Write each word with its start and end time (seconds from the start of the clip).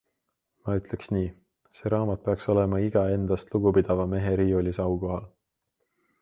Ma 0.61 0.73
ütleks 0.77 1.11
nii- 1.15 1.27
see 1.79 1.91
raamat 1.95 2.23
peaks 2.29 2.49
olema 2.55 2.79
iga 2.87 3.05
endast 3.17 3.53
lugupidava 3.57 4.09
mehe 4.15 4.33
riiulis 4.43 4.83
aukohal. 4.89 5.31